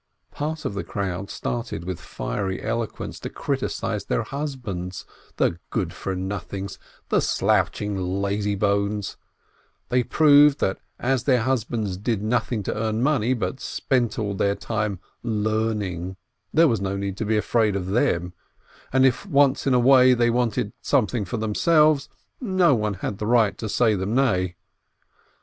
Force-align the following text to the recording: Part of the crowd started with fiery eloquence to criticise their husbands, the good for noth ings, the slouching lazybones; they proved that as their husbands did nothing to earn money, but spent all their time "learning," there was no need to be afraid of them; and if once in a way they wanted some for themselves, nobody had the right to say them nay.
Part 0.31 0.65
of 0.65 0.73
the 0.73 0.83
crowd 0.83 1.29
started 1.29 1.83
with 1.83 1.99
fiery 2.01 2.59
eloquence 2.59 3.19
to 3.19 3.29
criticise 3.29 4.05
their 4.05 4.23
husbands, 4.23 5.05
the 5.37 5.59
good 5.69 5.93
for 5.93 6.15
noth 6.15 6.51
ings, 6.55 6.79
the 7.09 7.19
slouching 7.21 7.95
lazybones; 7.97 9.15
they 9.89 10.01
proved 10.01 10.59
that 10.59 10.79
as 10.97 11.25
their 11.25 11.43
husbands 11.43 11.97
did 11.97 12.23
nothing 12.23 12.63
to 12.63 12.75
earn 12.75 13.03
money, 13.03 13.35
but 13.35 13.59
spent 13.59 14.17
all 14.17 14.33
their 14.33 14.55
time 14.55 14.99
"learning," 15.21 16.17
there 16.51 16.67
was 16.67 16.81
no 16.81 16.97
need 16.97 17.15
to 17.17 17.25
be 17.25 17.37
afraid 17.37 17.75
of 17.75 17.85
them; 17.85 18.33
and 18.91 19.05
if 19.05 19.27
once 19.27 19.67
in 19.67 19.75
a 19.75 19.79
way 19.79 20.15
they 20.15 20.31
wanted 20.31 20.73
some 20.81 21.05
for 21.05 21.37
themselves, 21.37 22.09
nobody 22.39 22.97
had 23.01 23.19
the 23.19 23.27
right 23.27 23.55
to 23.59 23.69
say 23.69 23.93
them 23.93 24.15
nay. 24.15 24.55